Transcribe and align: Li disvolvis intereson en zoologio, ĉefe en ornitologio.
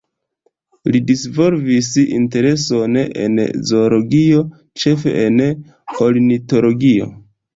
Li 0.93 0.99
disvolvis 1.09 1.89
intereson 2.05 2.97
en 3.25 3.37
zoologio, 3.73 4.41
ĉefe 4.85 5.13
en 5.27 5.39
ornitologio. 6.07 7.11